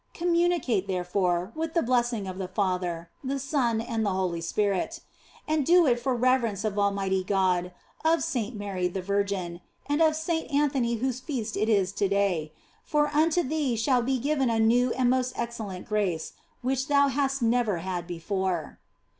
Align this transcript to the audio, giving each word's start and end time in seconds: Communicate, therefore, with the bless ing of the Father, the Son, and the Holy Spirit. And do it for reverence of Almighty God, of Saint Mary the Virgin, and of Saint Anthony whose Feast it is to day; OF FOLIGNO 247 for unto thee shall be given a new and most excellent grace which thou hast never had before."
Communicate, 0.15 0.87
therefore, 0.87 1.51
with 1.53 1.75
the 1.75 1.83
bless 1.83 2.11
ing 2.11 2.25
of 2.27 2.39
the 2.39 2.47
Father, 2.47 3.11
the 3.23 3.37
Son, 3.37 3.79
and 3.79 4.03
the 4.03 4.09
Holy 4.09 4.41
Spirit. 4.41 5.01
And 5.47 5.63
do 5.63 5.85
it 5.85 5.99
for 5.99 6.15
reverence 6.15 6.63
of 6.65 6.79
Almighty 6.79 7.23
God, 7.23 7.71
of 8.03 8.23
Saint 8.23 8.55
Mary 8.55 8.87
the 8.87 9.03
Virgin, 9.03 9.61
and 9.85 10.01
of 10.01 10.15
Saint 10.15 10.49
Anthony 10.51 10.95
whose 10.95 11.19
Feast 11.19 11.55
it 11.55 11.69
is 11.69 11.91
to 11.91 12.07
day; 12.09 12.51
OF 12.85 12.89
FOLIGNO 12.91 13.09
247 13.11 13.11
for 13.13 13.15
unto 13.15 13.47
thee 13.47 13.75
shall 13.75 14.01
be 14.01 14.17
given 14.17 14.49
a 14.49 14.59
new 14.59 14.91
and 14.93 15.07
most 15.11 15.37
excellent 15.37 15.87
grace 15.87 16.33
which 16.63 16.87
thou 16.87 17.07
hast 17.09 17.43
never 17.43 17.77
had 17.77 18.07
before." 18.07 18.79